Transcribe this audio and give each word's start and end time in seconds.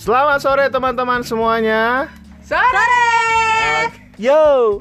Selamat 0.00 0.40
sore 0.40 0.64
teman-teman 0.72 1.20
semuanya. 1.20 2.08
Sore. 2.40 2.88
Yo. 4.16 4.80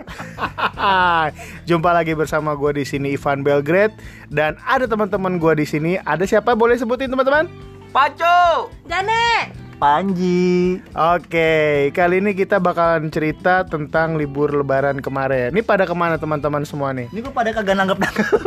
Jumpa 1.67 1.91
lagi 1.91 2.15
bersama 2.15 2.55
gue 2.55 2.79
di 2.79 2.87
sini 2.87 3.19
Ivan 3.19 3.43
Belgrade 3.43 3.99
dan 4.31 4.55
ada 4.63 4.87
teman-teman 4.87 5.35
gue 5.35 5.59
di 5.59 5.67
sini. 5.67 5.99
Ada 6.07 6.23
siapa? 6.23 6.55
Boleh 6.55 6.79
sebutin 6.79 7.11
teman-teman? 7.11 7.51
Pacu. 7.91 8.71
Jane. 8.87 9.51
Panji. 9.75 10.79
Oke, 10.95 11.91
kali 11.91 12.23
ini 12.23 12.31
kita 12.31 12.63
bakalan 12.63 13.11
cerita 13.11 13.67
tentang 13.67 14.15
libur 14.15 14.55
lebaran 14.55 15.03
kemarin. 15.03 15.51
Ini 15.51 15.67
pada 15.67 15.83
ke 15.83 15.91
mana 15.91 16.15
teman-teman 16.15 16.63
semua 16.63 16.95
nih? 16.95 17.11
Ini 17.11 17.19
kok 17.27 17.35
pada 17.35 17.51
kagak 17.51 17.75
nanggep-nanggep. 17.75 18.39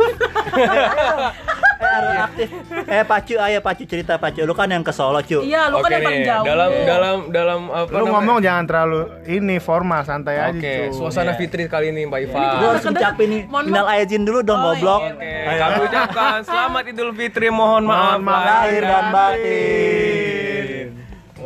eh, 0.57 1.29
harus 1.93 2.13
aktif. 2.19 2.47
Eh, 2.83 3.03
Pacu, 3.03 3.35
ayo 3.35 3.59
Pacu 3.59 3.83
cerita 3.83 4.13
Pacu. 4.15 4.41
Lu 4.41 4.51
kan 4.51 4.67
yang 4.67 4.81
ke 4.81 4.89
Solo, 4.89 5.19
Cu. 5.19 5.39
Iya, 5.39 5.67
lu 5.67 5.77
kan 5.77 5.85
Oke 5.85 5.93
yang 5.93 6.03
paling 6.03 6.23
jauh. 6.23 6.43
dalam 6.43 6.71
dalam 6.83 7.17
dalam 7.29 7.59
apa 7.67 7.89
Lu 7.89 7.97
namanya? 7.99 8.13
ngomong 8.13 8.37
jangan 8.39 8.63
terlalu 8.65 9.01
ini 9.25 9.55
formal, 9.57 10.01
santai 10.01 10.35
aja 10.37 10.51
Oke, 10.53 10.75
suasana 10.91 11.31
Iya. 11.31 11.37
fitri 11.37 11.63
kali 11.65 11.89
ini 11.89 12.05
Mbak 12.05 12.19
Iva. 12.23 12.39
Gua 12.53 12.67
harus 12.69 12.83
ngucapin 12.83 13.27
nih. 13.29 13.41
Minal 13.63 13.87
aizin 13.89 14.23
dulu 14.23 14.39
dong, 14.41 14.57
Oh, 14.57 14.71
goblok. 14.71 15.01
iya. 15.03 15.13
Oke, 15.13 15.55
kami 15.55 15.77
ucapkan 15.83 16.33
selamat 16.41 16.83
Idul 16.87 17.11
Fitri. 17.13 17.47
Mohon 17.47 17.83
maaf 17.85 18.01
Mohon 18.13 18.21
maaf 18.23 18.43
Lahir 18.43 18.81
dan 18.81 19.05
batin. 19.09 20.32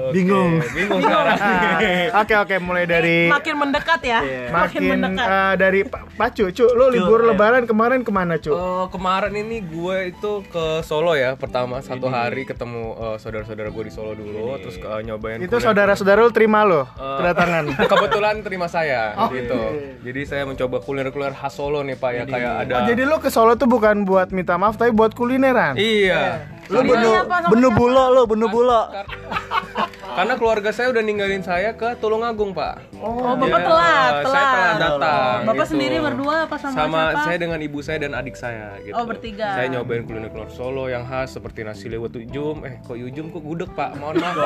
Oke, 0.08 0.14
Bingung. 0.14 0.52
Bingung 0.72 1.00
sekarang. 1.00 1.38
Oke 2.22 2.34
oke 2.34 2.56
mulai 2.58 2.84
dari 2.84 3.28
makin 3.28 3.56
mendekat 3.58 4.00
ya. 4.02 4.20
Iya. 4.20 4.44
Makin, 4.48 4.56
makin 4.56 4.82
mendekat. 4.90 5.26
eh, 5.28 5.54
dari 5.56 5.82
Pa- 5.84 6.04
Pacu, 6.10 6.50
cu, 6.50 6.66
lu 6.70 6.90
libur 6.90 7.20
iya. 7.20 7.28
lebaran 7.30 7.64
kemarin 7.64 8.02
ke 8.02 8.10
mana 8.10 8.36
cu? 8.36 8.50
Eh, 8.50 8.86
kemarin 8.90 9.34
ini 9.36 9.58
gue 9.62 9.98
itu 10.10 10.32
ke 10.46 10.82
Solo 10.82 11.14
ya 11.14 11.36
pertama 11.36 11.78
satu 11.80 12.08
hari 12.08 12.44
ketemu 12.44 12.84
eh, 12.96 13.18
saudara-saudara 13.18 13.68
gue 13.68 13.84
di 13.84 13.92
Solo 13.92 14.14
dulu 14.14 14.58
terus 14.58 14.76
ke, 14.76 14.88
nyobain 15.04 15.38
Itu 15.38 15.58
saudara-saudara 15.58 16.20
lu 16.20 16.32
terima 16.32 16.62
lo 16.62 16.88
Eh, 16.88 17.18
kedatangan. 17.18 17.64
kebetulan 17.92 18.36
terima 18.40 18.68
saya 18.68 19.12
gitu 19.30 19.62
jadi 20.02 20.22
saya 20.24 20.44
mencoba 20.44 20.80
kuliner-kuliner 20.80 21.34
khas 21.34 21.54
Solo 21.54 21.82
nih 21.82 21.96
pak 21.96 22.12
ya 22.12 22.24
kayak 22.24 22.54
ada 22.60 22.74
Oh, 22.76 22.84
jadi 22.86 23.02
lu 23.04 23.18
ke 23.18 23.28
Solo 23.28 23.54
tuh 23.54 23.66
bukan 23.68 24.02
buat 24.04 24.30
minta 24.30 24.56
maaf 24.56 24.76
tapi 24.76 24.90
buat 24.90 25.12
kulineran. 25.12 25.74
iya 25.76 26.46
Lu 26.68 26.82
Namanya 26.82 27.24
benu 27.24 27.48
benu 27.50 27.70
bulo 27.72 28.04
lu, 28.10 28.22
benu 28.26 28.46
bulo. 28.48 28.82
karena 30.10 30.34
keluarga 30.34 30.70
saya 30.70 30.88
udah 30.90 31.02
ninggalin 31.02 31.42
saya 31.42 31.74
ke 31.74 31.98
Tulungagung 31.98 32.52
pak 32.52 32.80
Oh, 32.98 33.36
Bapak 33.36 33.46
Jadi, 33.54 33.64
telat, 33.64 34.12
telat. 34.18 34.26
saya 34.28 34.46
telat 34.48 34.76
datang 34.80 35.38
Bapak 35.44 35.56
gitu. 35.58 35.72
sendiri 35.72 35.98
berdua 36.00 36.36
apa 36.44 36.56
sama, 36.58 36.76
sama 36.76 37.02
siapa? 37.04 37.22
saya 37.24 37.38
dengan 37.38 37.60
ibu 37.60 37.80
saya 37.80 37.98
dan 38.00 38.12
adik 38.12 38.34
saya 38.34 38.68
gitu. 38.82 38.94
Oh, 38.94 39.06
bertiga. 39.06 39.48
Saya 39.54 39.68
nyobain 39.70 40.02
kuliner 40.02 40.30
kuliner 40.30 40.50
Solo 40.50 40.86
yang 40.88 41.04
khas 41.04 41.30
seperti 41.32 41.62
nasi 41.62 41.86
lewat 41.88 42.16
ujum. 42.16 42.66
Eh, 42.66 42.82
kok 42.82 42.96
ujum 42.96 43.30
kok 43.30 43.40
gudeg, 43.40 43.70
Pak? 43.72 43.96
Mohon 43.96 44.16
maaf. 44.18 44.38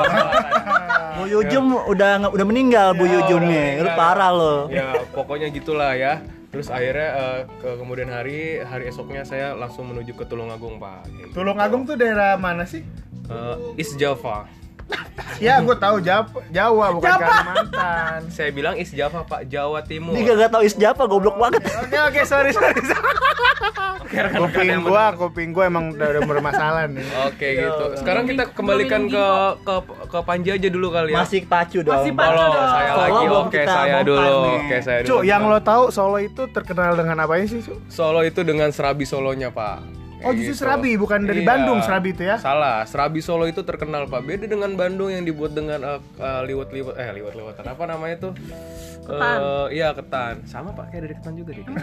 Bu 1.16 1.24
Yujum 1.26 1.64
udah 1.86 2.10
nggak- 2.18 2.32
udah 2.32 2.46
meninggal 2.46 2.88
Bu 2.92 3.04
Yujumnya. 3.04 3.80
Lu 3.80 3.90
parah 3.94 4.30
lo. 4.30 4.56
Ya, 4.68 4.92
pokoknya 5.10 5.48
gitulah 5.48 5.92
ya. 5.92 6.20
Terus 6.48 6.68
akhirnya 6.68 7.08
eh, 7.10 7.38
ke 7.56 7.70
kemudian 7.76 8.08
hari 8.08 8.60
hari 8.60 8.84
esoknya 8.86 9.24
saya 9.24 9.52
langsung 9.52 9.88
menuju 9.88 10.12
ke 10.12 10.24
Tulungagung, 10.24 10.76
Pak. 10.76 11.08
Gitu. 11.08 11.32
Tulungagung 11.34 11.84
tuh 11.84 11.96
daerah 11.96 12.36
mana 12.36 12.62
sih? 12.62 12.84
Eh, 13.24 13.56
East 13.76 13.96
Java. 13.96 14.44
Ya, 15.42 15.58
gue 15.58 15.74
tahu 15.74 15.98
Jawa, 15.98 16.30
Jawa 16.54 16.86
bukan 16.94 17.10
Kalimantan. 17.18 18.20
Saya 18.30 18.50
bilang 18.54 18.78
East 18.78 18.94
Java, 18.94 19.26
Pak, 19.26 19.50
Jawa 19.50 19.82
Timur. 19.82 20.14
Dia 20.14 20.38
gak 20.38 20.54
tau 20.54 20.62
is 20.62 20.78
Java 20.78 21.02
goblok 21.10 21.34
banget. 21.34 21.66
Oke 21.82 21.98
oke 21.98 22.20
sorry 22.22 22.54
sorry. 22.54 22.78
Oke, 24.02 24.16
rekan-rekan 24.28 24.52
kuping 24.52 24.68
yang 24.68 24.82
gua, 24.84 25.04
kuping 25.16 25.50
gua 25.50 25.64
emang 25.66 25.96
udah, 25.96 26.22
bermasalah 26.22 26.84
nih. 26.86 27.02
Oke 27.26 27.48
gitu. 27.58 27.84
Sekarang 27.98 28.24
kita 28.28 28.54
kembalikan 28.54 29.08
ke 29.08 29.26
ke 29.64 29.74
ke 30.06 30.18
Panji 30.22 30.50
aja 30.52 30.68
dulu 30.68 30.92
kali 30.92 31.16
ya. 31.16 31.24
Masih 31.24 31.42
Pacu 31.48 31.80
dong. 31.80 31.96
Masih 31.96 32.12
Pacu 32.12 32.38
dong. 32.38 32.68
saya 32.68 32.90
Solo 32.92 33.02
lagi, 33.02 33.24
oke 33.32 33.60
saya 33.64 33.98
dulu, 34.04 34.36
oke 34.62 34.76
saya 34.78 34.98
dulu. 35.02 35.10
Cu, 35.10 35.16
yang 35.24 35.42
lo 35.48 35.58
tahu 35.58 35.82
Solo 35.90 36.18
itu 36.20 36.42
terkenal 36.52 36.94
dengan 36.94 37.16
apa 37.24 37.40
sih, 37.48 37.64
Cu? 37.64 37.74
Solo 37.88 38.20
itu 38.22 38.44
dengan 38.44 38.68
serabi 38.70 39.08
Solonya 39.08 39.48
pak. 39.48 40.01
Oh, 40.22 40.32
justru 40.32 40.54
gitu. 40.54 40.62
Serabi, 40.62 40.94
bukan 40.94 41.26
dari 41.26 41.42
Bandung 41.42 41.82
Serabi 41.82 42.14
itu 42.14 42.22
ya? 42.22 42.38
Salah, 42.38 42.86
serabi 42.86 43.18
Solo 43.18 43.50
itu 43.50 43.66
terkenal 43.66 44.06
pak. 44.06 44.22
Beda 44.22 44.46
dengan 44.46 44.70
Bandung 44.78 45.10
yang 45.10 45.26
dibuat 45.26 45.52
dengan 45.52 45.82
eh, 45.82 46.00
eh, 46.00 46.42
liwat-liwat, 46.46 46.94
eh 46.94 47.10
liwat-liwatan 47.18 47.64
apa 47.66 47.82
namanya 47.90 48.16
tuh? 48.30 48.32
Ketan. 49.02 49.38
Eh, 49.42 49.66
iya 49.82 49.88
ketan. 49.90 50.46
Sama 50.46 50.70
pak 50.70 50.94
kayak 50.94 51.10
dari 51.10 51.14
ketan 51.18 51.34
juga 51.34 51.50
deh. 51.58 51.66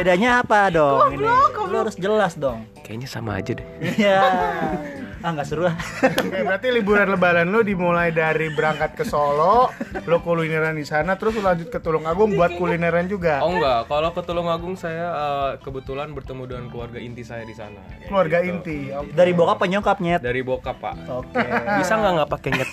Bedanya 0.00 0.40
apa 0.40 0.72
dong 0.72 1.14
ini? 1.14 1.28
Lu 1.68 1.76
harus 1.76 1.96
jelas 2.00 2.32
dong. 2.40 2.64
Kayaknya 2.82 3.08
sama 3.08 3.38
aja 3.38 3.52
deh. 3.52 3.66
Iya. 3.80 4.20
Ah 5.24 5.32
nggak 5.32 5.48
seru 5.48 5.64
ah. 5.64 5.72
Oke, 6.20 6.44
berarti 6.44 6.68
liburan 6.68 7.08
lebaran 7.08 7.48
lu 7.48 7.64
dimulai 7.64 8.12
dari 8.12 8.52
berangkat 8.52 8.92
ke 8.92 9.08
Solo, 9.08 9.72
lo 10.04 10.16
kulineran 10.20 10.76
di 10.76 10.84
sana, 10.84 11.16
terus 11.16 11.32
lu 11.32 11.40
lanjut 11.40 11.72
ke 11.72 11.80
Tulungagung 11.80 12.36
buat 12.36 12.52
kulineran 12.52 13.08
juga. 13.08 13.40
Oh 13.40 13.48
enggak, 13.48 13.88
kalau 13.88 14.12
ke 14.12 14.20
Tulungagung 14.20 14.76
saya 14.76 15.06
eh, 15.08 15.50
kebetulan 15.64 16.12
bertemu 16.12 16.44
dengan 16.44 16.64
keluarga 16.68 17.00
inti 17.00 17.24
saya 17.24 17.40
di 17.42 17.56
sana. 17.56 17.80
Keluarga 18.04 18.44
Gitu. 18.44 18.52
inti. 18.52 18.78
Oke. 18.92 19.16
Dari 19.16 19.32
bokap 19.32 19.56
penyokap 19.58 19.96
nyet. 19.98 20.20
Dari 20.20 20.44
bokap 20.44 20.76
pak. 20.76 20.94
Oke. 21.08 21.40
Bisa 21.80 21.96
nggak 21.96 22.12
nggak 22.20 22.28
pakai 22.28 22.50
nyet? 22.52 22.68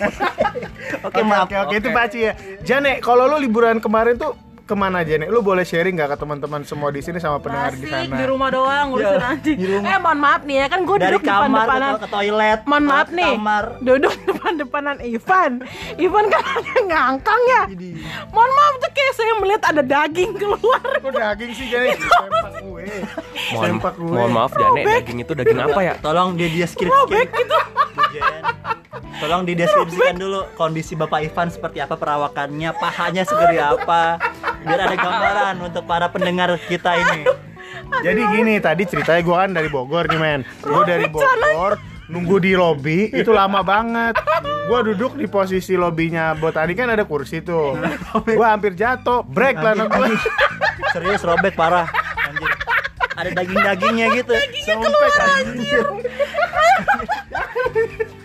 Oke 1.08 1.20
maaf. 1.24 1.48
Oke, 1.48 1.56
oke, 1.56 1.74
itu 1.80 1.88
Paci 1.88 2.18
ya. 2.20 2.32
Jane, 2.60 3.00
kalau 3.00 3.24
lu 3.24 3.40
liburan 3.40 3.80
kemarin 3.80 4.20
tuh 4.20 4.36
ke 4.72 4.76
mana 4.78 4.98
Jane? 5.02 5.28
Lu 5.28 5.40
boleh 5.40 5.60
sharing 5.62 5.92
nggak 5.92 6.08
ke 6.08 6.18
teman-teman 6.18 6.60
semua 6.62 6.88
di 6.88 6.98
sini 6.98 7.16
sama 7.16 7.36
pendengar 7.36 7.72
di 7.72 7.84
Asik 7.84 7.92
sana? 7.92 8.16
di 8.16 8.24
rumah 8.24 8.48
doang 8.48 8.84
ngurusin 8.88 9.12
Ya, 9.14 9.28
anjing. 9.28 9.56
di 9.58 9.66
rumah. 9.68 9.84
Eh, 9.86 9.98
mohon 9.98 10.18
maaf 10.18 10.40
nih 10.42 10.56
ya, 10.56 10.66
kan 10.66 10.80
gue 10.80 10.96
Dari 10.96 11.04
duduk 11.10 11.22
depan 11.22 11.40
kamar 11.44 11.60
depanan. 11.62 11.92
ke, 11.92 12.08
toilet. 12.08 12.60
Mohon 12.64 12.84
maaf 12.86 13.08
nih, 13.10 13.30
Kamar. 13.30 13.64
duduk 13.78 14.14
depan 14.28 14.52
depanan 14.56 14.96
Ivan. 14.98 15.52
Ivan 15.98 16.24
kan 16.26 16.44
ngangkang 16.82 17.42
ya. 17.46 17.62
Mohon 18.26 18.50
maaf 18.50 18.74
tuh 18.78 18.90
kayak 18.90 19.12
saya 19.12 19.32
melihat 19.36 19.62
ada 19.66 19.82
daging 19.84 20.30
keluar. 20.34 20.84
Kok 20.98 21.12
daging 21.12 21.50
sih 21.52 21.66
Jane? 21.68 21.92
Sempak 21.92 22.52
gue. 22.58 22.84
Mohon, 23.52 23.64
Sempak 23.68 23.94
gue. 23.94 24.08
mohon 24.10 24.32
maaf 24.32 24.52
Jane, 24.54 24.80
daging 24.82 25.18
itu 25.20 25.32
daging 25.34 25.60
apa 25.60 25.80
ya? 25.82 25.94
Tolong 25.98 26.32
di 26.32 26.48
deskripsikan. 26.50 27.28
gitu. 27.28 27.58
Jen. 28.10 28.42
Tolong 29.14 29.46
dideskripsikan 29.46 30.16
dulu 30.16 30.50
kondisi 30.52 30.92
Bapak 30.92 31.22
Ivan 31.22 31.46
seperti 31.46 31.78
apa 31.78 31.94
perawakannya, 31.94 32.74
pahanya 32.74 33.22
seperti 33.22 33.54
apa, 33.56 34.18
biar 34.62 34.80
ada 34.88 34.96
gambaran 34.96 35.54
untuk 35.62 35.84
para 35.84 36.06
pendengar 36.08 36.54
kita 36.66 36.94
ini. 36.96 37.22
Jadi 38.02 38.20
gini, 38.36 38.54
tadi 38.62 38.82
ceritanya 38.88 39.20
gue 39.20 39.36
kan 39.36 39.50
dari 39.52 39.68
Bogor 39.68 40.08
nih 40.08 40.20
men 40.20 40.40
Gue 40.64 40.82
dari 40.88 41.06
Bogor, 41.12 41.76
nunggu 42.08 42.36
di 42.40 42.52
lobi, 42.56 43.12
itu 43.12 43.32
lama 43.32 43.60
banget 43.60 44.16
Gue 44.68 44.80
duduk 44.92 45.18
di 45.18 45.28
posisi 45.28 45.76
lobinya 45.76 46.32
Buat 46.36 46.56
tadi 46.56 46.72
kan 46.72 46.88
ada 46.88 47.04
kursi 47.04 47.44
tuh 47.44 47.76
Gue 48.24 48.46
hampir 48.46 48.72
jatuh, 48.72 49.24
break 49.26 49.60
lah 49.60 49.76
gue 49.76 50.08
Serius 50.92 51.24
robek 51.24 51.56
parah. 51.56 51.88
Anjir. 52.28 52.52
Ada 53.12 53.30
daging-dagingnya 53.36 54.06
gitu. 54.16 54.34
Sampai 54.64 55.10
anjir 55.44 55.84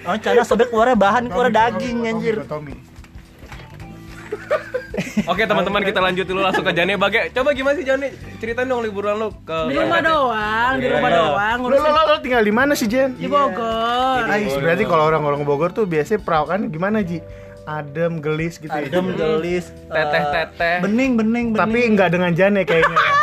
Oh, 0.07 0.15
cara 0.15 0.41
sobek 0.47 0.71
keluarnya 0.71 0.95
bahan 0.95 1.27
keluar 1.27 1.51
daging 1.51 2.07
anjir. 2.07 2.39
Tommy. 2.47 2.86
Oke 5.25 5.43
teman-teman 5.43 5.81
kita 5.81 5.97
lanjut 5.97 6.25
dulu 6.25 6.39
langsung 6.39 6.61
ke 6.61 6.69
Jane 6.71 6.93
Bagai. 6.93 7.33
Coba 7.33 7.49
gimana 7.51 7.73
sih 7.73 7.81
Jane? 7.81 8.13
Ceritain 8.37 8.63
dong 8.63 8.81
liburan 8.81 9.17
lu 9.17 9.33
ke 9.41 9.57
Di 9.65 9.75
rumah 9.75 9.97
doang, 9.99 10.73
di 10.77 10.85
rumah 10.85 11.09
Iya. 11.09 11.17
doang 11.17 11.57
Lo, 11.57 11.63
lo, 11.63 11.73
ngurusin 11.73 11.89
lo, 11.89 12.01
lo 12.03 12.15
tinggal 12.19 12.41
di 12.41 12.53
mana 12.53 12.73
sih 12.73 12.85
Jen? 12.85 13.15
di 13.15 13.25
Bogor. 13.25 14.21
Ais, 14.23 14.53
berarti 14.53 14.83
kalau 14.83 15.03
orang-orang 15.05 15.41
Bogor 15.41 15.69
tuh 15.71 15.83
biasanya 15.83 16.21
perawakan 16.21 16.69
gimana 16.69 17.01
Ji? 17.01 17.25
Adem, 17.63 18.21
gelis 18.21 18.55
gitu 18.55 18.69
ya? 18.69 18.85
Adem 18.85 19.11
gelis. 19.11 19.73
Teteh 19.89 20.21
eh, 20.21 20.31
teteh. 20.31 20.75
Bening 20.79 21.17
bening 21.17 21.51
bening. 21.51 21.59
Tapi 21.59 21.79
nggak 21.89 22.09
dengan 22.11 22.31
Jane 22.31 22.61
kayaknya 22.61 22.97
ya? 23.01 23.13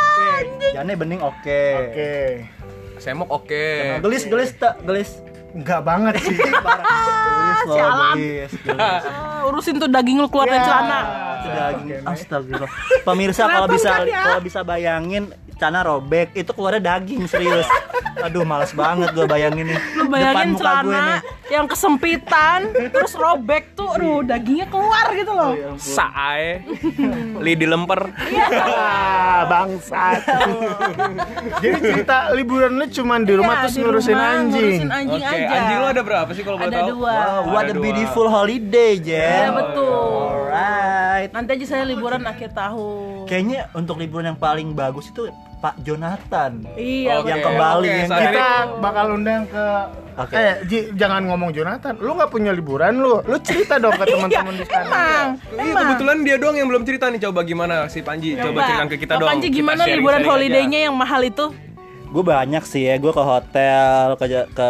Jane 0.75 0.93
bening 0.95 1.21
oke. 1.21 1.63
Oke 1.85 2.11
Semok 2.97 3.29
oke. 3.31 3.65
Gelis 4.01 4.25
gelis 4.25 4.51
tak 4.53 4.83
gelis. 4.83 5.23
Nggak 5.55 5.81
banget 5.81 6.15
sih 6.19 6.35
Parah. 6.67 6.83
Gelis 6.83 7.61
loh, 7.63 7.77
sialan. 7.77 8.15
gelis. 8.17 8.51
gelis. 8.59 9.05
Urusin 9.45 9.77
tuh 9.77 9.87
daging 9.87 10.17
lu 10.17 10.29
keluar 10.29 10.47
dari 10.47 10.59
Ya. 10.59 10.67
celana. 10.67 11.01
Daging. 11.45 12.03
Astagfirullah. 12.03 12.71
Pemirsa 13.05 13.43
kalau 13.45 13.69
bisa 13.69 13.91
kan 13.93 14.07
ya? 14.07 14.23
kalau 14.25 14.41
bisa 14.41 14.61
bayangin 14.63 15.25
Cana 15.55 15.81
robek 15.81 16.35
itu 16.35 16.51
keluarnya 16.51 16.83
daging 16.93 17.25
serius. 17.25 17.67
Aduh 18.17 18.43
males 18.43 18.71
banget 18.71 19.11
gue 19.11 19.25
bayangin 19.25 19.67
nih. 19.67 19.81
Lu 19.95 20.07
bayangin 20.07 20.33
Depan 20.33 20.49
muka 20.49 20.57
gue 20.57 20.61
celana 20.61 21.05
nih. 21.05 21.19
yang 21.47 21.67
kesempitan, 21.67 22.61
terus 22.89 23.13
robek 23.15 23.75
tuh, 23.75 23.87
aduh 23.87 24.21
dagingnya 24.21 24.67
keluar 24.67 25.07
gitu 25.13 25.31
loh. 25.31 25.53
Sae. 25.77 26.65
Lidi 27.39 27.65
lemper. 27.65 28.11
Ah, 28.57 29.45
bangsat. 29.45 30.25
Jadi 31.63 31.77
cerita 31.83 32.17
liburan 32.31 32.75
lu 32.75 32.87
cuman 32.87 33.21
di 33.23 33.35
rumah 33.35 33.55
Iya, 33.55 33.63
terus 33.63 33.75
di 33.75 33.81
ngurusin 33.83 34.15
rumah, 34.15 34.31
anjing. 34.33 34.63
Ngurusin 34.65 34.91
anjing 34.91 35.23
Oke, 35.23 35.37
aja. 35.37 35.49
anjing 35.53 35.77
lu 35.77 35.87
ada 35.87 36.03
berapa 36.03 36.31
sih 36.33 36.43
kalau 36.43 36.57
boleh 36.57 36.67
Ada 36.67 36.81
tahu? 36.81 36.89
dua. 36.91 37.13
Wow, 37.15 37.41
what 37.47 37.63
ada 37.63 37.71
a 37.71 37.75
dua. 37.75 37.83
beautiful 37.83 38.27
holiday, 38.27 38.93
Ya 38.95 39.05
Jen. 39.05 39.49
betul. 39.55 40.33
Alright. 41.15 41.31
Nanti 41.31 41.51
aja 41.55 41.67
saya 41.71 41.85
liburan 41.87 42.27
akhir 42.27 42.51
tahun. 42.59 43.31
Kayaknya 43.31 43.71
untuk 43.71 44.03
liburan 44.03 44.35
yang 44.35 44.39
paling 44.39 44.75
bagus 44.75 45.15
itu 45.15 45.31
Pak 45.63 45.79
Jonathan. 45.87 46.67
Iya, 46.75 47.23
Oke, 47.23 47.31
yang 47.31 47.39
ke 47.39 47.51
Bali, 47.55 47.87
oke, 47.87 47.99
yang 48.03 48.11
Kita 48.11 48.49
bakal 48.83 49.07
undang 49.15 49.43
ke 49.47 49.65
Oke. 50.15 50.35
Eh, 50.35 50.55
Ji, 50.67 50.79
jangan 50.95 51.27
ngomong 51.27 51.51
Jonathan. 51.51 51.95
Lu 51.99 52.15
nggak 52.15 52.31
punya 52.31 52.51
liburan 52.51 52.99
lu. 52.99 53.23
Lu 53.27 53.37
cerita 53.43 53.79
dong 53.79 53.95
ke 53.95 54.07
teman-teman 54.11 54.55
di 54.55 54.67
sana. 54.67 54.87
Emang, 54.87 55.27
Iya 55.39 55.63
emang. 55.71 55.83
kebetulan 55.87 56.17
dia 56.23 56.37
doang 56.39 56.57
yang 56.59 56.69
belum 56.71 56.83
cerita 56.83 57.11
nih. 57.11 57.21
Coba 57.23 57.41
gimana 57.43 57.87
si 57.87 57.99
Panji? 58.03 58.35
Coba, 58.35 58.63
ceritakan 58.63 58.87
ke 58.91 58.97
kita 58.99 59.13
Bang 59.15 59.21
dong. 59.23 59.31
Panji 59.31 59.49
gimana 59.51 59.83
liburan 59.87 60.23
holiday-nya 60.23 60.91
yang 60.91 60.95
mahal 60.95 61.23
itu? 61.23 61.51
Gue 62.15 62.23
banyak 62.23 62.63
sih 62.63 62.87
ya, 62.87 62.95
gue 62.95 63.11
ke 63.11 63.19
hotel, 63.21 64.15
ke 64.15 64.25
ke 64.55 64.69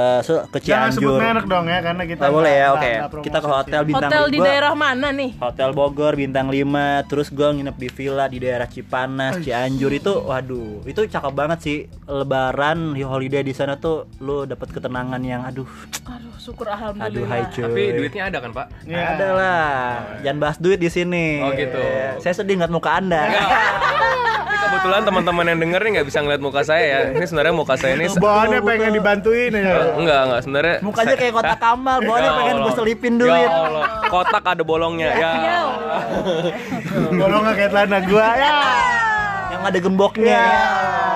ke 0.49 0.59
Jangan 0.59 0.89
sebut 0.89 1.13
Cianjur. 1.13 1.21
merek 1.21 1.45
dong 1.45 1.67
ya 1.67 1.79
karena 1.79 2.03
kita 2.03 2.17
Nggak 2.19 2.33
boleh 2.33 2.55
ya, 2.55 2.67
oke. 2.73 2.93
promosi 3.05 3.21
Kita 3.21 3.37
ke 3.37 3.45
sih. 3.45 3.53
hotel 3.55 3.81
bintang 3.85 4.09
Hotel 4.09 4.25
di 4.25 4.39
gua- 4.41 4.47
daerah 4.49 4.73
mana 4.75 5.09
nih? 5.11 5.31
Hotel 5.37 5.71
Bogor 5.71 6.13
bintang 6.15 6.49
5 6.49 6.65
Terus 7.05 7.29
gue 7.29 7.45
nginep 7.51 7.77
di 7.77 7.89
villa 7.91 8.25
di 8.25 8.39
daerah 8.41 8.65
Cipanas, 8.65 9.35
Cianjur 9.39 9.93
itu 9.93 10.13
Waduh, 10.17 10.81
itu 10.83 11.05
cakep 11.05 11.33
banget 11.33 11.59
sih 11.61 11.79
Lebaran, 12.09 12.97
holiday 12.97 13.41
di 13.41 13.53
sana 13.53 13.77
tuh 13.77 14.09
Lu 14.19 14.49
dapet 14.49 14.73
ketenangan 14.73 15.21
yang 15.21 15.45
aduh 15.45 15.69
Aduh, 16.07 16.33
syukur 16.39 16.65
Aduh 16.65 16.97
alhamdulillah. 16.97 17.29
hai 17.29 17.45
cuy 17.47 17.61
Tapi 17.63 17.83
duitnya 17.95 18.23
ada 18.25 18.39
kan 18.41 18.51
pak? 18.51 18.67
Iya. 18.85 19.05
Ada 19.11 19.29
lah, 19.31 19.69
jangan 20.21 20.39
bahas 20.39 20.57
duit 20.57 20.77
di 20.77 20.89
sini. 20.89 21.41
Oh, 21.41 21.53
gitu. 21.53 21.77
Ya, 21.77 22.17
Saya 22.19 22.35
sedih 22.35 22.57
ngeliat 22.57 22.73
muka 22.73 22.91
anda. 22.95 23.21
Kebetulan 24.65 25.01
teman-teman 25.05 25.45
yang 25.47 25.59
denger 25.61 25.81
nih 25.81 25.91
nggak 25.97 26.07
bisa 26.09 26.19
ngeliat 26.21 26.43
muka 26.43 26.61
saya 26.65 26.85
ya. 26.85 26.99
Ini 27.13 27.25
sebenarnya 27.25 27.55
muka 27.55 27.75
saya 27.77 27.93
ini 27.95 28.07
Bawaannya 28.11 28.61
pengen 28.61 28.93
dibantuin 28.93 29.51
aja. 29.53 29.75
enggak 29.95 30.21
enggak 30.27 30.41
sebenarnya. 30.43 30.77
Mukanya 30.81 31.15
kayak 31.17 31.33
kotak 31.33 31.59
kamal, 31.59 31.99
bawahnya 32.01 32.25
Ya 32.25 32.33
pengen 32.35 32.57
gue 32.59 32.73
selipin 32.75 33.15
Ya 33.15 33.21
duit. 33.21 33.51
Allah, 33.51 33.85
kotak 34.09 34.45
ada 34.45 34.63
bolongnya 34.65 35.11
ya. 35.15 35.33
Bolong 37.11 37.41
nggak 37.45 37.57
kayak 37.57 37.71
celana 37.71 37.99
gua 38.05 38.29
ya. 38.35 38.53
Yang 39.55 39.63
ada 39.63 39.79
gemboknya. 39.79 40.43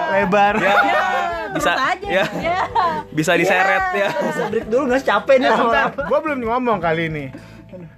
Lebar. 0.08 0.54
Ya. 0.60 0.74
Bisa 1.48 1.72
Terus 1.72 1.80
aja. 1.80 2.06
ya. 2.06 2.24
Ya. 2.38 2.60
Bisa 3.08 3.32
diseret 3.34 3.84
ya. 3.96 4.08
Bisa 4.12 4.42
break 4.48 4.66
dulu 4.68 4.82
nggak 4.92 5.02
capek 5.04 5.36
nih 5.40 5.50
gua 6.06 6.18
belum 6.20 6.38
ngomong 6.44 6.78
kali 6.78 7.08
ini. 7.08 7.24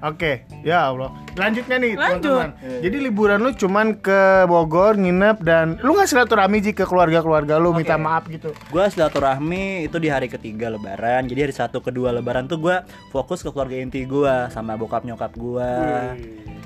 Oke, 0.02 0.44
ya 0.66 0.90
Allah. 0.90 1.14
Lanjutnya 1.38 1.76
nih, 1.78 1.92
Lanjut. 1.94 2.26
teman-teman. 2.26 2.50
Jadi 2.82 2.96
liburan 2.98 3.38
lu 3.38 3.50
cuman 3.54 3.86
ke 4.02 4.44
Bogor, 4.50 4.98
nginep 4.98 5.36
dan 5.46 5.78
lu 5.80 5.94
nggak 5.94 6.10
silaturahmi 6.10 6.58
Ji 6.58 6.72
ke 6.74 6.82
keluarga-keluarga 6.84 7.56
lu 7.62 7.70
minta 7.70 7.94
maaf 7.94 8.26
gitu. 8.26 8.50
Gue 8.68 8.84
silaturahmi 8.90 9.86
itu 9.86 9.96
di 10.02 10.08
hari 10.10 10.26
ketiga 10.30 10.70
lebaran 10.70 11.26
Jadi 11.26 11.40
hari 11.48 11.54
satu 11.54 11.82
kedua 11.82 12.14
lebaran 12.14 12.46
tuh 12.46 12.58
gue 12.58 12.76
fokus 13.10 13.42
ke 13.42 13.50
keluarga 13.50 13.76
inti 13.78 14.06
gue 14.06 14.34
Sama 14.54 14.78
bokap 14.78 15.02
nyokap 15.04 15.32
gue 15.34 15.72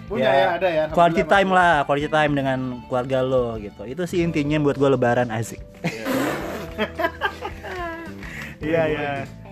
Punya 0.05 0.29
ya, 0.29 0.47
ada 0.61 0.69
ya. 0.69 0.85
Quality 0.93 1.25
time 1.25 1.51
lah, 1.53 1.89
quality 1.89 2.13
time 2.13 2.33
dengan 2.37 2.59
keluarga 2.87 3.25
lo 3.25 3.57
gitu 3.57 3.89
Itu 3.89 4.05
sih 4.05 4.21
intinya 4.21 4.61
buat 4.61 4.77
gue 4.77 4.89
lebaran 4.93 5.33
asik 5.33 5.61
Iya, 8.65 8.83
iya. 8.89 9.44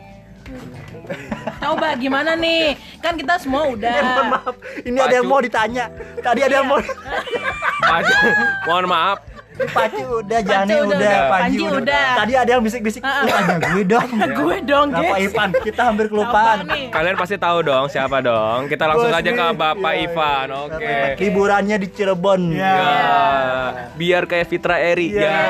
Coba 1.58 1.94
gimana 1.94 2.34
nih? 2.34 2.74
Kan 2.98 3.14
kita 3.14 3.38
semua 3.38 3.66
udah. 3.68 3.94
Maaf, 4.28 4.54
ini 4.82 4.98
ada 4.98 5.14
yang 5.14 5.26
Pacu. 5.26 5.32
mau 5.32 5.40
ditanya 5.40 5.84
Tadi 6.18 6.40
ada 6.40 6.54
yang 6.58 6.68
mau 6.68 6.78
Panji, 7.82 8.14
mohon 8.64 8.86
maaf. 8.86 9.18
Paci 9.52 10.00
udah, 10.00 10.40
Jani 10.40 10.72
udah, 10.72 10.86
udah, 10.88 10.96
udah. 10.96 11.18
Panji 11.28 11.60
Panji 11.60 11.64
udah. 11.68 11.80
udah. 11.84 12.06
Tadi 12.16 12.32
ada 12.34 12.50
yang 12.50 12.62
bisik-bisik, 12.64 13.02
lu 13.04 13.26
tanya 13.28 13.56
gue 13.60 13.82
dong 13.84 14.08
Gue 14.40 14.56
dong, 14.64 14.86
Kenapa 14.90 15.12
guys. 15.12 15.22
Ivan? 15.28 15.48
Kita 15.60 15.80
hampir 15.84 16.06
kelupaan. 16.08 16.56
Kalian 16.88 17.16
pasti 17.20 17.36
tahu 17.36 17.58
dong 17.60 17.84
siapa 17.86 18.24
dong. 18.24 18.64
Kita 18.66 18.88
langsung 18.88 19.12
Bos 19.12 19.18
aja 19.18 19.30
ke. 19.30 19.44
Bapak 19.52 19.92
Iya, 19.92 20.02
Ivan. 20.08 20.46
Oke. 20.56 20.96
Liburannya 21.20 21.76
di 21.76 21.88
Cirebon 21.90 22.40
Iya. 22.48 22.64
Ya. 22.64 23.20
Biar 23.92 24.22
kayak 24.24 24.48
Fitra 24.48 24.80
Eri. 24.80 25.12
Iya. 25.12 25.20
Ya. 25.20 25.40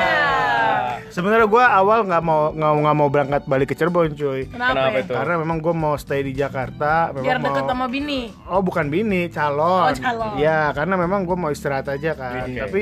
Sebenarnya 1.13 1.45
gua 1.45 1.69
awal 1.69 2.09
nggak 2.09 2.23
mau 2.25 2.49
nggak 2.49 2.71
nggak 2.81 2.95
mau 2.97 3.07
berangkat 3.13 3.41
balik 3.45 3.67
ke 3.69 3.75
Cirebon, 3.77 4.17
cuy. 4.17 4.49
Kenapa? 4.49 4.73
Kenapa 4.73 4.97
ya? 4.97 5.03
itu? 5.05 5.13
Karena 5.13 5.35
memang 5.37 5.57
gue 5.61 5.73
mau 5.77 5.93
stay 6.01 6.25
di 6.25 6.33
Jakarta. 6.33 7.13
Memang 7.13 7.25
Biar 7.29 7.37
mau... 7.37 7.45
deket 7.53 7.63
sama 7.69 7.85
bini. 7.85 8.21
Oh 8.49 8.65
bukan 8.65 8.89
bini, 8.89 9.29
calon. 9.29 9.87
Oh, 9.87 9.93
calon. 9.93 10.41
Ya 10.41 10.73
karena 10.73 10.97
memang 10.97 11.29
gue 11.29 11.37
mau 11.37 11.53
istirahat 11.53 11.85
aja 11.85 12.17
kan. 12.17 12.49
Oke. 12.49 12.59
Tapi 12.65 12.81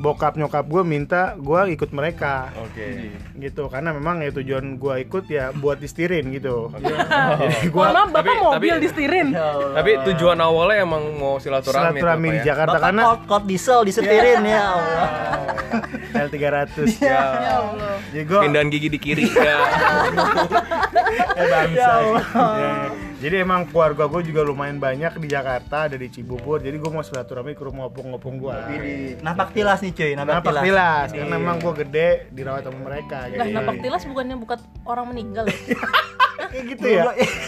bokap 0.00 0.32
nyokap 0.34 0.64
gue 0.64 0.80
minta 0.80 1.36
gue 1.36 1.60
ikut 1.70 1.92
mereka. 1.92 2.48
Oke. 2.56 3.12
Gitu 3.36 3.68
karena 3.68 3.92
memang 3.92 4.24
ya 4.24 4.32
tujuan 4.32 4.80
gue 4.80 4.94
ikut 5.04 5.28
ya 5.28 5.52
buat 5.52 5.76
distirin 5.76 6.32
gitu. 6.32 6.72
Jadi 6.72 7.68
gue 7.68 7.76
Mohon 7.76 7.92
maaf, 7.92 8.08
Bapak 8.08 8.24
Tapi- 8.24 8.40
mobil 8.40 8.72
tapi- 8.72 8.84
distirin. 8.88 9.26
Tapi 9.76 9.90
tujuan 10.08 10.40
awalnya 10.40 10.80
emang 10.80 11.04
mau 11.14 11.36
silaturahmi, 11.36 12.00
silaturahmi 12.00 12.28
di 12.32 12.40
ya? 12.40 12.44
Jakarta 12.50 12.72
Bapak 12.72 12.84
karena 12.88 13.02
kot, 13.04 13.20
kot 13.28 13.44
diesel 13.44 13.80
disetirin 13.84 14.40
ya 14.40 14.62
Allah 14.72 15.08
L300 16.10 16.76
Ya 17.04 17.20
Allah. 17.60 17.94
Jadi 18.08 18.24
gue 18.24 18.38
Pindahan 18.40 18.68
gigi 18.72 18.88
di 18.88 18.98
kiri. 18.98 19.28
Ya. 19.30 19.58
eh, 21.36 21.46
bangsa. 21.46 21.76
Ya 21.76 21.88
Allah. 21.92 22.24
Ya, 22.32 22.70
ya. 22.88 23.09
Jadi 23.20 23.36
emang 23.36 23.68
keluarga 23.68 24.08
gue 24.08 24.20
juga 24.24 24.40
lumayan 24.40 24.80
banyak 24.80 25.20
di 25.20 25.28
Jakarta, 25.28 25.84
ada 25.84 25.94
di 25.94 26.08
Cibubur. 26.08 26.56
Jadi 26.56 26.72
gue 26.72 26.88
mau 26.88 27.04
silaturahmi 27.04 27.52
ke 27.52 27.60
rumah 27.60 27.92
opung-opung 27.92 28.40
gue. 28.40 28.56
Napak 29.20 29.52
tilas 29.52 29.84
nih 29.84 29.92
cuy, 29.92 30.12
napak, 30.16 30.40
Napak 30.40 30.48
tilas. 30.50 30.64
tilas, 30.64 31.08
karena 31.12 31.34
emang 31.36 31.56
gue 31.60 31.72
gede 31.78 32.08
dirawat 32.32 32.64
sama 32.64 32.80
mereka. 32.80 33.28
Lah, 33.28 33.44
Gitu. 33.44 33.52
napak 33.52 33.76
tilas 33.78 34.02
bukannya 34.08 34.36
bukan 34.40 34.58
orang 34.88 35.06
meninggal 35.12 35.44
ya? 35.44 35.58
Kayak 36.50 36.64
gitu 36.66 36.86
ya. 36.88 37.02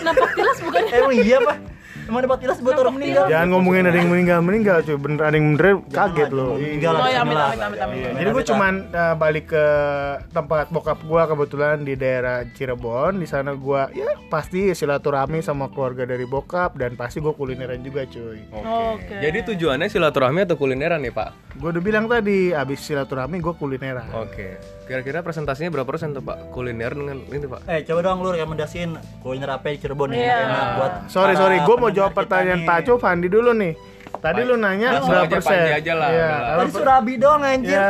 Napak 0.05 0.31
tilas 0.37 0.59
bukannya 0.61 0.91
Emang 0.93 1.15
iya 1.17 1.39
pak? 1.41 1.57
Emang 2.03 2.21
napak 2.21 2.39
tilas 2.39 2.59
buat 2.59 2.75
orang 2.75 2.95
meninggal? 2.97 3.25
Jangan 3.27 3.49
ngomongin 3.49 3.85
ada 3.85 3.95
yang 3.95 4.11
meninggal 4.11 4.39
meninggal 4.41 4.77
cuy, 4.81 4.97
bener 4.97 5.23
ada 5.23 5.37
yang 5.37 5.55
bener 5.55 5.67
kaget 5.87 6.31
loh. 6.31 6.49
mau 6.49 6.59
meninggal 6.59 6.93
Oh 6.93 6.99
ya, 6.99 7.21
amit, 7.23 7.31
bismillah. 7.31 7.49
amit, 7.49 7.61
amit, 7.63 7.79
amit. 7.79 7.97
Iya, 7.97 8.11
Jadi 8.13 8.29
gue 8.29 8.45
cuman 8.45 8.73
uh, 8.91 9.15
balik 9.15 9.45
ke 9.49 9.65
tempat 10.31 10.67
bokap 10.69 10.99
gua 11.03 11.23
kebetulan 11.25 11.77
di 11.81 11.95
daerah 11.95 12.43
Cirebon. 12.49 13.19
Di 13.19 13.27
sana 13.27 13.55
gua 13.55 13.87
ya 13.91 14.19
pasti 14.27 14.73
silaturahmi 14.73 15.39
sama 15.41 15.69
keluarga 15.69 16.03
dari 16.05 16.25
bokap 16.25 16.75
dan 16.75 16.95
pasti 16.95 17.19
gua 17.19 17.33
kulineran 17.33 17.81
juga 17.81 18.03
cuy. 18.05 18.43
Oke. 18.51 19.15
Jadi 19.19 19.39
tujuannya 19.49 19.87
silaturahmi 19.87 20.43
atau 20.43 20.57
kulineran 20.57 20.99
nih 20.99 21.13
Pak? 21.13 21.55
Gua 21.57 21.71
udah 21.71 21.83
bilang 21.83 22.07
tadi 22.07 22.51
abis 22.51 22.83
silaturahmi 22.83 23.39
gua 23.39 23.55
kulineran. 23.55 24.11
Oke. 24.13 24.59
Kira-kira 24.83 25.23
presentasinya 25.23 25.71
berapa 25.71 25.87
persen 25.87 26.13
tuh 26.13 26.21
Pak? 26.21 26.51
Kuliner 26.51 26.93
dengan 26.93 27.23
ini 27.25 27.47
Pak? 27.47 27.61
Eh 27.65 27.81
coba 27.87 28.01
dong 28.03 28.21
lu 28.21 28.29
rekomendasiin 28.31 28.91
kuliner 29.23 29.55
apa 29.55 29.71
di 29.71 29.79
Cirebon 29.79 30.11
nih 30.11 30.21
Iya. 30.21 30.37
enak 30.43 30.67
buat 30.75 30.93
Sorry 31.07 31.35
sorry, 31.35 31.57
gua 31.63 31.77
mau 31.79 31.91
jawab 31.93 32.11
kita 32.11 32.19
pertanyaan. 32.19 32.61
Pak 32.65 32.79
Cu, 32.83 32.93
Fandi 32.97 33.29
dulu 33.29 33.53
nih. 33.53 33.75
Tadi 34.13 34.45
lu 34.45 34.55
nanya 34.55 35.01
Langsung 35.01 35.09
berapa 35.11 35.35
persen? 35.35 35.57
Panji 35.57 35.73
aja 35.73 35.93
lah, 35.97 36.09
Iya, 36.09 36.29
kalau- 36.29 36.61
Tadi 36.61 36.71
Surabi 36.71 37.15
dong 37.17 37.41
anjir. 37.43 37.73
Iya. 37.73 37.89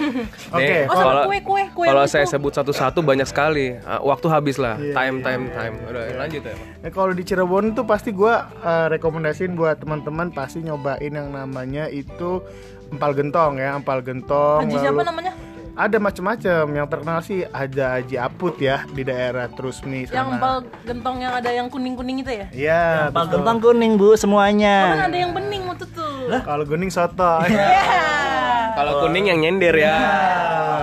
Oke, 0.58 0.66
Nih, 0.66 0.82
Oh, 0.82 0.96
kalau- 0.98 1.24
kue, 1.24 1.38
kue, 1.40 1.62
kue 1.72 1.86
Kalau 1.86 2.04
saya 2.04 2.26
sebut 2.26 2.52
satu-satu 2.52 2.98
banyak 3.00 3.24
sekali. 3.24 3.66
Ah, 3.80 4.02
Waktu 4.02 4.26
habis 4.28 4.58
lah. 4.58 4.76
Iya, 4.76 4.92
time, 4.92 5.16
iya, 5.16 5.24
time, 5.24 5.42
iya, 5.42 5.54
time. 5.54 5.74
Udah 5.86 6.02
lanjut 6.18 6.42
ya 6.42 6.52
Pak. 6.52 6.66
Nah, 6.82 6.90
kalau 6.90 7.12
di 7.14 7.22
Cirebon 7.22 7.64
tuh 7.72 7.86
pasti 7.86 8.10
gua 8.10 8.34
uh, 8.58 8.86
rekomendasiin 8.90 9.54
buat 9.54 9.78
teman-teman 9.78 10.28
pasti 10.30 10.58
nyobain 10.60 11.12
yang 11.12 11.30
namanya 11.30 11.86
itu 11.86 12.42
empal 12.90 13.14
gentong 13.14 13.56
ya, 13.56 13.72
empal 13.72 14.02
gentong. 14.02 14.66
Haji 14.66 14.76
siapa 14.76 15.00
namanya? 15.00 15.32
Ada 15.80 15.96
macam-macam 15.96 16.62
yang 16.76 16.86
terkenal 16.92 17.18
sih 17.24 17.40
ada 17.48 17.96
Haji 17.96 18.16
Aput 18.20 18.60
ya 18.60 18.84
di 18.92 19.00
daerah 19.00 19.48
Trusmi 19.48 20.04
sana. 20.04 20.12
Yang 20.12 20.26
empal 20.36 20.54
gentong 20.84 21.16
yang 21.24 21.32
ada 21.32 21.48
yang 21.48 21.72
kuning-kuning 21.72 22.20
itu 22.20 22.32
ya? 22.36 22.46
Iya, 22.52 22.84
betul. 23.08 23.40
gentong 23.40 23.58
kuning 23.64 23.92
bu 23.96 24.04
Oh, 24.04 24.12
kan 24.12 24.20
semuanya. 24.20 24.76
ada 25.08 25.16
yang 25.16 25.32
bening 25.32 25.64
waktu 25.64 25.88
tuh. 25.96 26.28
Kalau 26.44 26.64
kuning 26.68 26.92
soto. 26.92 27.32
Ya. 27.48 28.76
Kalau 28.76 28.92
kuning 29.02 29.24
yang 29.32 29.40
nyender 29.40 29.72
ya. 29.72 29.96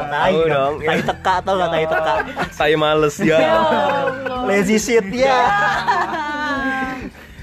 Tai 0.10 0.34
Tahu 0.34 0.40
dong. 0.50 0.74
ya. 0.82 0.90
Tai 0.90 1.02
teka 1.06 1.36
tau 1.46 1.54
gak 1.56 1.70
tai 1.70 1.86
teka? 1.86 2.14
Saya 2.58 2.76
males 2.76 3.16
ya. 3.22 3.38
Lazy 4.50 4.82
shit 4.82 5.06
ya. 5.14 5.40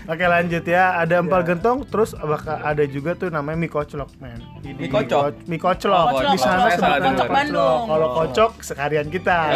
Oke 0.04 0.28
lanjut 0.28 0.60
ya, 0.68 1.00
ada 1.00 1.24
empal 1.24 1.40
gentong, 1.48 1.88
terus 1.88 2.12
bakal 2.12 2.60
ada 2.60 2.84
juga 2.84 3.16
tuh 3.16 3.32
namanya 3.32 3.56
mie 3.56 3.72
koclok 3.72 4.12
men. 4.20 4.36
Mie 4.60 4.92
kocok? 4.92 5.48
Mie 5.48 5.56
koclok. 5.56 6.06
Oh, 6.12 6.20
Di 6.28 6.36
sana 6.36 6.68
koclok. 6.68 7.08
Kocok 7.08 7.28
Bandung. 7.32 7.80
Kalau 7.88 8.08
kocok 8.12 8.52
sekalian 8.60 9.08
kita. 9.08 9.48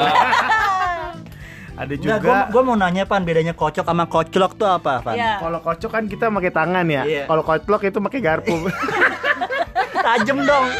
ada 1.79 1.95
Enggak, 1.95 2.19
juga. 2.19 2.27
gua, 2.27 2.39
gua 2.51 2.63
mau 2.65 2.77
nanya 2.81 3.05
pan 3.05 3.23
bedanya 3.23 3.53
kocok 3.53 3.85
sama 3.85 4.09
koclok 4.09 4.57
tuh 4.57 4.73
apa 4.73 5.05
pan? 5.05 5.21
Iya. 5.21 5.37
Kalau 5.37 5.61
kocok 5.61 5.91
kan 5.93 6.05
kita 6.09 6.33
pakai 6.33 6.51
tangan 6.51 6.87
ya. 6.89 7.03
Iya. 7.05 7.23
Kalau 7.29 7.45
koclok 7.45 7.85
itu 7.85 7.99
pakai 8.01 8.21
garpu. 8.25 8.57
Tajem 10.09 10.49
dong. 10.49 10.67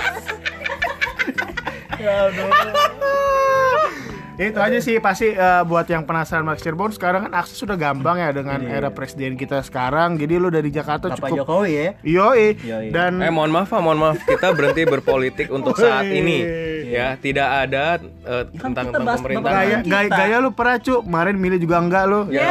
itu 4.39 4.59
aja 4.63 4.79
sih 4.79 5.03
pasti 5.03 5.35
eh, 5.35 5.63
buat 5.67 5.83
yang 5.91 6.07
penasaran 6.07 6.47
Max 6.47 6.63
Cirebon 6.63 6.95
sekarang 6.95 7.27
kan 7.27 7.33
akses 7.35 7.59
sudah 7.59 7.75
gampang 7.75 8.23
ya 8.23 8.31
dengan 8.31 8.63
era 8.63 8.87
presiden 8.95 9.35
kita 9.35 9.67
sekarang. 9.67 10.15
Jadi 10.15 10.39
lu 10.39 10.47
dari 10.47 10.71
Jakarta 10.71 11.11
Bapak 11.11 11.35
cukup 11.35 11.39
Jokowi 11.43 11.71
ya. 11.75 11.91
Yoi. 12.07 12.55
Yoi. 12.63 12.89
Dan 12.95 13.19
Eh 13.19 13.35
mohon 13.35 13.51
maaf 13.51 13.67
Pak, 13.67 13.83
mohon 13.83 13.99
maaf. 13.99 14.23
Kita 14.23 14.55
berhenti 14.55 14.87
berpolitik 14.87 15.51
untuk 15.51 15.75
saat 15.75 16.07
ini. 16.07 16.47
Ya, 16.87 17.19
tidak 17.19 17.69
ada 17.69 17.99
eh, 18.01 18.45
Kan 18.55 18.73
tentang 18.73 18.87
kita 18.89 18.97
tentang 18.97 19.07
bahas 19.11 19.21
pemerintah. 19.21 19.51
gaya, 19.51 19.77
kita. 19.83 19.91
gaya, 19.91 20.09
gaya 20.09 20.37
lu 20.39 20.51
peracu 20.55 20.95
kemarin 21.03 21.35
milih 21.35 21.59
juga 21.59 21.77
enggak 21.83 22.05
lu. 22.07 22.21
Ya. 22.31 22.47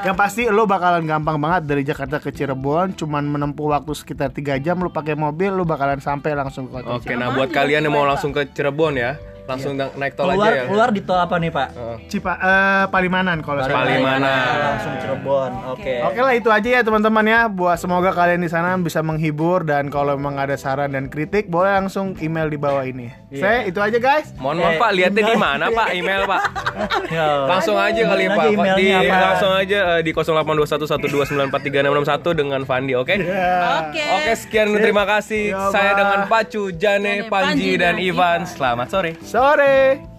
Yang 0.00 0.16
pasti 0.16 0.42
lu 0.48 0.64
bakalan 0.64 1.04
gampang 1.04 1.36
banget 1.36 1.62
dari 1.68 1.82
Jakarta 1.84 2.16
ke 2.20 2.32
Cirebon, 2.32 2.96
cuman 2.96 3.20
menempuh 3.20 3.68
waktu 3.68 3.92
sekitar 3.92 4.32
3 4.32 4.56
jam 4.60 4.80
lu 4.80 4.88
pakai 4.88 5.12
mobil 5.12 5.52
lu 5.52 5.68
bakalan 5.68 6.00
sampai 6.00 6.32
langsung 6.32 6.72
ke 6.72 6.80
kota 6.80 6.96
Oke, 6.96 7.12
nah 7.16 7.32
buat 7.36 7.52
kalian 7.52 7.84
yang 7.84 7.92
mau 7.92 8.08
langsung 8.08 8.32
ke 8.32 8.48
Cirebon 8.48 8.96
ya, 8.96 9.20
langsung 9.50 9.74
na- 9.74 9.92
naik 9.98 10.14
tol 10.14 10.30
keluar 10.30 10.48
aja 10.48 10.56
ya. 10.56 10.64
keluar 10.70 10.88
di 10.94 11.00
tol 11.02 11.18
apa 11.18 11.34
nih 11.36 11.50
pak 11.50 11.68
Heeh. 11.74 11.96
Cipa 12.06 12.32
eh, 12.38 12.84
Palimanan 12.90 13.38
kalau 13.42 13.60
sekarang. 13.62 13.86
Palimanan. 13.86 14.46
langsung 14.60 14.94
Cirebon 15.02 15.50
oke 15.74 15.94
Oke 16.06 16.20
lah 16.22 16.34
itu 16.34 16.48
aja 16.48 16.68
ya 16.70 16.80
teman-teman 16.82 17.24
ya. 17.26 17.40
Buat 17.50 17.76
semoga 17.82 18.14
kalian 18.14 18.40
di 18.40 18.50
sana 18.50 18.78
bisa 18.78 19.02
menghibur 19.02 19.66
dan 19.66 19.90
kalau 19.90 20.14
memang 20.16 20.38
ada 20.38 20.54
saran 20.54 20.94
dan 20.94 21.10
kritik 21.10 21.50
boleh 21.50 21.76
langsung 21.76 22.14
email 22.22 22.46
di 22.46 22.56
bawah 22.56 22.86
ini. 22.86 23.10
Saya 23.30 23.66
itu 23.66 23.78
aja 23.78 23.98
guys. 23.98 24.32
Mohon 24.38 24.56
maaf 24.62 24.74
Pak, 24.80 24.90
lihatnya 24.94 25.22
di 25.22 25.36
mana 25.36 25.64
Pak 25.70 25.88
email 25.94 26.22
Pak? 26.26 26.42
Ya. 27.10 27.26
Langsung 27.46 27.74
aja 27.74 28.06
kali 28.06 28.30
Aja 28.30 28.38
Pak. 28.38 28.46
Di 28.78 28.86
apa? 28.94 29.14
langsung 29.34 29.50
aja 29.50 29.78
eh, 29.98 30.02
di 30.06 30.14
082112943661 30.14 32.38
dengan 32.38 32.62
Fandi, 32.62 32.94
oke? 32.94 33.14
Oke. 33.18 34.02
Oke, 34.14 34.32
sekian 34.38 34.70
terima 34.78 35.02
kasih. 35.04 35.50
Yo, 35.50 35.58
Saya 35.74 35.92
bye. 35.92 35.98
dengan 35.98 36.20
Pacu, 36.30 36.70
Jane, 36.70 37.26
Jane, 37.26 37.28
Panji 37.28 37.50
Panji, 37.50 37.70
dan 37.76 37.98
dan 37.98 38.00
Ivan. 38.02 38.46
Selamat 38.46 38.86
sore. 38.88 39.18
Sore. 39.40 40.09